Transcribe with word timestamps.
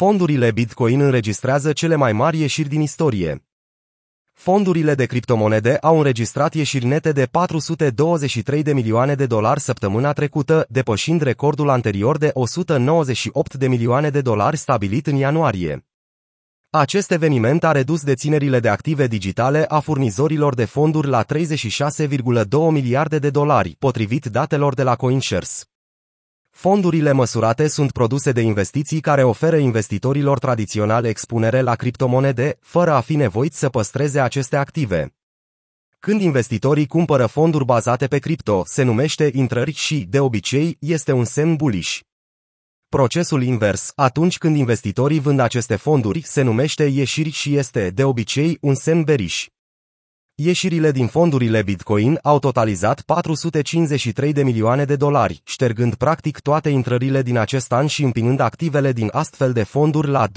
Fondurile 0.00 0.50
Bitcoin 0.50 1.00
înregistrează 1.00 1.72
cele 1.72 1.94
mai 1.94 2.12
mari 2.12 2.40
ieșiri 2.40 2.68
din 2.68 2.80
istorie. 2.80 3.44
Fondurile 4.32 4.94
de 4.94 5.06
criptomonede 5.06 5.76
au 5.80 5.96
înregistrat 5.96 6.54
ieșiri 6.54 6.86
nete 6.86 7.12
de 7.12 7.26
423 7.26 8.62
de 8.62 8.72
milioane 8.72 9.14
de 9.14 9.26
dolari 9.26 9.60
săptămâna 9.60 10.12
trecută, 10.12 10.66
depășind 10.68 11.22
recordul 11.22 11.68
anterior 11.68 12.18
de 12.18 12.30
198 12.34 13.54
de 13.54 13.68
milioane 13.68 14.10
de 14.10 14.20
dolari 14.20 14.56
stabilit 14.56 15.06
în 15.06 15.16
ianuarie. 15.16 15.86
Acest 16.70 17.10
eveniment 17.10 17.64
a 17.64 17.72
redus 17.72 18.02
deținerile 18.02 18.60
de 18.60 18.68
active 18.68 19.06
digitale 19.06 19.64
a 19.68 19.80
furnizorilor 19.80 20.54
de 20.54 20.64
fonduri 20.64 21.08
la 21.08 21.24
36,2 21.24 22.48
miliarde 22.70 23.18
de 23.18 23.30
dolari, 23.30 23.76
potrivit 23.78 24.26
datelor 24.26 24.74
de 24.74 24.82
la 24.82 24.96
CoinShares. 24.96 25.69
Fondurile 26.60 27.12
măsurate 27.12 27.68
sunt 27.68 27.92
produse 27.92 28.32
de 28.32 28.40
investiții 28.40 29.00
care 29.00 29.22
oferă 29.22 29.56
investitorilor 29.56 30.38
tradiționale 30.38 31.08
expunere 31.08 31.60
la 31.60 31.74
criptomonede, 31.74 32.56
fără 32.60 32.90
a 32.92 33.00
fi 33.00 33.16
nevoiți 33.16 33.58
să 33.58 33.68
păstreze 33.68 34.20
aceste 34.20 34.56
active. 34.56 35.14
Când 35.98 36.20
investitorii 36.20 36.86
cumpără 36.86 37.26
fonduri 37.26 37.64
bazate 37.64 38.06
pe 38.06 38.18
cripto, 38.18 38.62
se 38.66 38.82
numește 38.82 39.30
intrări 39.34 39.72
și, 39.72 40.06
de 40.10 40.20
obicei, 40.20 40.76
este 40.80 41.12
un 41.12 41.24
semn 41.24 41.56
bullish. 41.56 41.98
Procesul 42.88 43.42
invers, 43.42 43.92
atunci 43.94 44.38
când 44.38 44.56
investitorii 44.56 45.20
vând 45.20 45.40
aceste 45.40 45.76
fonduri, 45.76 46.22
se 46.22 46.42
numește 46.42 46.84
ieșiri 46.84 47.30
și 47.30 47.56
este, 47.56 47.90
de 47.90 48.04
obicei, 48.04 48.58
un 48.60 48.74
semn 48.74 49.02
bearish. 49.02 49.46
Ieșirile 50.42 50.90
din 50.90 51.06
fondurile 51.06 51.62
Bitcoin 51.62 52.18
au 52.22 52.38
totalizat 52.38 53.00
453 53.00 54.32
de 54.32 54.42
milioane 54.42 54.84
de 54.84 54.96
dolari, 54.96 55.40
ștergând 55.44 55.94
practic 55.94 56.38
toate 56.38 56.68
intrările 56.68 57.22
din 57.22 57.36
acest 57.38 57.72
an 57.72 57.86
și 57.86 58.02
împinând 58.02 58.40
activele 58.40 58.92
din 58.92 59.08
astfel 59.12 59.52
de 59.52 59.62
fonduri 59.62 60.08
la 60.08 60.26
24,5 60.26 60.32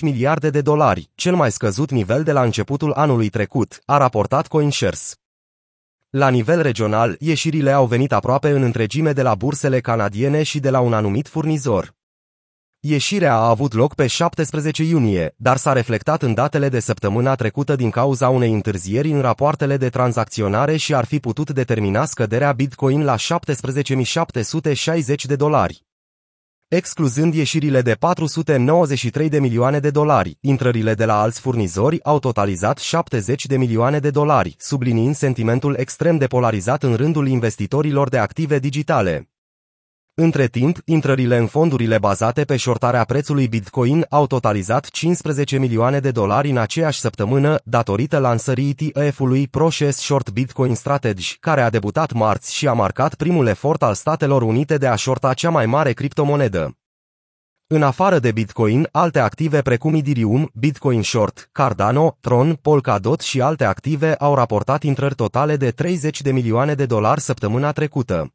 miliarde 0.00 0.50
de 0.50 0.60
dolari, 0.60 1.10
cel 1.14 1.34
mai 1.34 1.52
scăzut 1.52 1.90
nivel 1.90 2.22
de 2.22 2.32
la 2.32 2.42
începutul 2.42 2.92
anului 2.92 3.28
trecut, 3.28 3.78
a 3.84 3.96
raportat 3.96 4.46
CoinShares. 4.46 5.14
La 6.10 6.28
nivel 6.28 6.62
regional, 6.62 7.16
ieșirile 7.18 7.70
au 7.70 7.86
venit 7.86 8.12
aproape 8.12 8.50
în 8.50 8.62
întregime 8.62 9.12
de 9.12 9.22
la 9.22 9.34
bursele 9.34 9.80
canadiene 9.80 10.42
și 10.42 10.60
de 10.60 10.70
la 10.70 10.80
un 10.80 10.92
anumit 10.92 11.28
furnizor. 11.28 11.96
Ieșirea 12.80 13.34
a 13.34 13.48
avut 13.48 13.72
loc 13.72 13.94
pe 13.94 14.06
17 14.06 14.82
iunie, 14.82 15.34
dar 15.36 15.56
s-a 15.56 15.72
reflectat 15.72 16.22
în 16.22 16.34
datele 16.34 16.68
de 16.68 16.80
săptămâna 16.80 17.34
trecută 17.34 17.76
din 17.76 17.90
cauza 17.90 18.28
unei 18.28 18.52
întârzieri 18.52 19.10
în 19.10 19.20
rapoartele 19.20 19.76
de 19.76 19.88
tranzacționare 19.88 20.76
și 20.76 20.94
ar 20.94 21.04
fi 21.04 21.18
putut 21.18 21.50
determina 21.50 22.04
scăderea 22.04 22.52
Bitcoin 22.52 23.04
la 23.04 23.16
17.760 23.16 23.20
de 25.26 25.36
dolari. 25.36 25.84
Excluzând 26.68 27.34
ieșirile 27.34 27.82
de 27.82 27.92
493 27.92 29.28
de 29.28 29.40
milioane 29.40 29.78
de 29.78 29.90
dolari, 29.90 30.38
intrările 30.40 30.94
de 30.94 31.04
la 31.04 31.20
alți 31.20 31.40
furnizori 31.40 32.04
au 32.04 32.18
totalizat 32.18 32.78
70 32.78 33.46
de 33.46 33.56
milioane 33.56 33.98
de 33.98 34.10
dolari, 34.10 34.54
subliniind 34.58 35.14
sentimentul 35.14 35.74
extrem 35.74 36.16
de 36.16 36.26
polarizat 36.26 36.82
în 36.82 36.94
rândul 36.94 37.28
investitorilor 37.28 38.08
de 38.08 38.18
active 38.18 38.58
digitale. 38.58 39.28
Între 40.20 40.46
timp, 40.46 40.78
intrările 40.84 41.36
în 41.36 41.46
fondurile 41.46 41.98
bazate 41.98 42.44
pe 42.44 42.56
șortarea 42.56 43.04
prețului 43.04 43.48
Bitcoin 43.48 44.06
au 44.08 44.26
totalizat 44.26 44.88
15 44.88 45.58
milioane 45.58 45.98
de 45.98 46.10
dolari 46.10 46.50
în 46.50 46.56
aceeași 46.56 47.00
săptămână, 47.00 47.58
datorită 47.64 48.18
lansării 48.18 48.74
ETF-ului 48.78 49.48
ProShares 49.48 49.96
Short 49.96 50.30
Bitcoin 50.30 50.74
Strategy, 50.74 51.36
care 51.40 51.60
a 51.60 51.70
debutat 51.70 52.12
marți 52.12 52.54
și 52.54 52.68
a 52.68 52.72
marcat 52.72 53.14
primul 53.14 53.46
efort 53.46 53.82
al 53.82 53.94
Statelor 53.94 54.42
Unite 54.42 54.76
de 54.76 54.86
a 54.86 54.94
șorta 54.94 55.34
cea 55.34 55.50
mai 55.50 55.66
mare 55.66 55.92
criptomonedă. 55.92 56.76
În 57.66 57.82
afară 57.82 58.18
de 58.18 58.32
Bitcoin, 58.32 58.88
alte 58.92 59.18
active 59.18 59.62
precum 59.62 59.94
Ethereum, 59.94 60.50
Bitcoin 60.54 61.02
Short, 61.02 61.48
Cardano, 61.52 62.16
Tron, 62.20 62.54
Polkadot 62.54 63.20
și 63.20 63.40
alte 63.40 63.64
active 63.64 64.14
au 64.14 64.34
raportat 64.34 64.82
intrări 64.82 65.14
totale 65.14 65.56
de 65.56 65.70
30 65.70 66.20
de 66.20 66.32
milioane 66.32 66.74
de 66.74 66.86
dolari 66.86 67.20
săptămâna 67.20 67.72
trecută. 67.72 68.32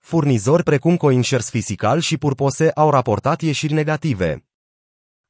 Furnizori 0.00 0.62
precum 0.62 0.96
CoinShares 0.96 1.50
Physical 1.50 2.00
și 2.00 2.16
Purpose 2.16 2.70
au 2.70 2.90
raportat 2.90 3.40
ieșiri 3.40 3.72
negative. 3.72 4.44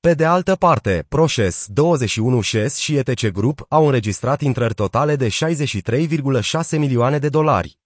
Pe 0.01 0.15
de 0.15 0.25
altă 0.25 0.55
parte, 0.57 1.05
ProShares, 1.09 1.67
21 1.69 2.41
Shares 2.41 2.77
și 2.77 2.97
ETC 2.97 3.27
Group 3.27 3.67
au 3.69 3.85
înregistrat 3.85 4.41
intrări 4.41 4.75
totale 4.75 5.17
de 5.17 5.29
63,6 5.29 6.79
milioane 6.79 7.19
de 7.19 7.29
dolari. 7.29 7.79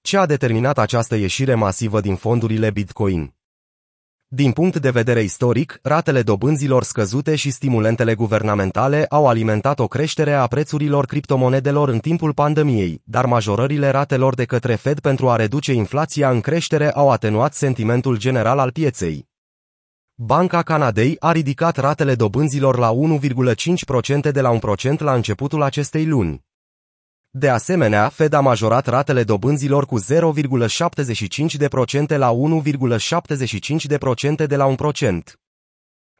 Ce 0.00 0.16
a 0.16 0.26
determinat 0.26 0.78
această 0.78 1.14
ieșire 1.14 1.54
masivă 1.54 2.00
din 2.00 2.16
fondurile 2.16 2.70
Bitcoin? 2.70 3.34
Din 4.34 4.52
punct 4.52 4.78
de 4.78 4.90
vedere 4.90 5.22
istoric, 5.22 5.78
ratele 5.82 6.22
dobânzilor 6.22 6.82
scăzute 6.82 7.34
și 7.34 7.50
stimulentele 7.50 8.14
guvernamentale 8.14 9.06
au 9.08 9.26
alimentat 9.26 9.78
o 9.78 9.86
creștere 9.86 10.32
a 10.32 10.46
prețurilor 10.46 11.06
criptomonedelor 11.06 11.88
în 11.88 11.98
timpul 11.98 12.32
pandemiei, 12.32 13.00
dar 13.04 13.26
majorările 13.26 13.90
ratelor 13.90 14.34
de 14.34 14.44
către 14.44 14.74
Fed 14.74 15.00
pentru 15.00 15.28
a 15.28 15.36
reduce 15.36 15.72
inflația 15.72 16.30
în 16.30 16.40
creștere 16.40 16.90
au 16.90 17.10
atenuat 17.10 17.54
sentimentul 17.54 18.18
general 18.18 18.58
al 18.58 18.72
pieței. 18.72 19.28
Banca 20.14 20.62
Canadei 20.62 21.16
a 21.18 21.32
ridicat 21.32 21.76
ratele 21.76 22.14
dobânzilor 22.14 22.78
la 22.78 22.92
1,5% 24.24 24.30
de 24.32 24.40
la 24.40 24.58
1% 24.94 24.98
la 24.98 25.14
începutul 25.14 25.62
acestei 25.62 26.06
luni. 26.06 26.44
De 27.36 27.48
asemenea, 27.48 28.08
Fed 28.08 28.32
a 28.32 28.40
majorat 28.40 28.86
ratele 28.86 29.24
dobânzilor 29.24 29.86
cu 29.86 30.00
0,75% 30.00 32.16
la 32.16 32.32
1,75% 32.32 34.46
de 34.46 34.56
la 34.56 34.74
1%. 34.74 34.76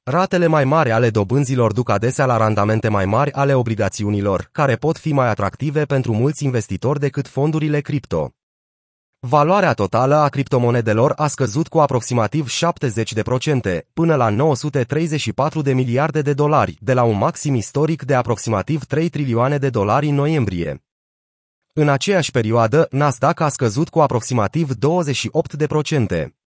Ratele 0.03 0.47
mai 0.47 0.65
mari 0.65 0.91
ale 0.91 1.11
dobânzilor 1.11 1.73
duc 1.73 1.91
adesea 1.91 2.27
la 2.27 2.37
randamente 2.37 2.89
mai 2.89 3.05
mari 3.05 3.33
ale 3.33 3.55
obligațiunilor, 3.55 4.49
care 4.53 4.77
pot 4.77 4.99
fi 4.99 5.13
mai 5.13 5.29
atractive 5.29 5.85
pentru 5.85 6.13
mulți 6.13 6.45
investitori 6.45 7.01
decât 7.01 7.29
fondurile 7.29 7.81
cripto. 7.81 8.33
Valoarea 9.19 9.73
totală 9.73 10.15
a 10.15 10.29
criptomonedelor 10.29 11.13
a 11.17 11.27
scăzut 11.27 11.69
cu 11.69 11.79
aproximativ 11.79 12.49
70%, 12.49 12.53
până 13.93 14.15
la 14.15 14.29
934 14.29 15.63
de 15.63 15.73
miliarde 15.73 16.23
de 16.23 16.33
dolari, 16.33 16.77
de 16.81 16.93
la 16.93 17.03
un 17.03 17.19
maxim 17.19 17.55
istoric 17.55 18.03
de 18.03 18.15
aproximativ 18.15 18.85
3 18.85 19.09
trilioane 19.09 19.59
de 19.59 19.71
dolari 19.71 20.09
în 20.09 20.15
noiembrie. 20.15 20.85
În 21.77 21.89
aceeași 21.89 22.31
perioadă, 22.31 22.87
Nasdaq 22.91 23.41
a 23.41 23.49
scăzut 23.49 23.89
cu 23.89 24.01
aproximativ 24.01 24.71
28%. 24.75 26.44